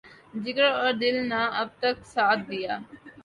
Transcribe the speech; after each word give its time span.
جگر 0.43 0.63
اور 0.73 0.91
دل 1.01 1.15
نے 1.29 1.41
اب 1.61 1.67
تک 1.79 1.95
ساتھ 2.13 2.41
دیا 2.49 2.73
ہے۔ 2.75 2.83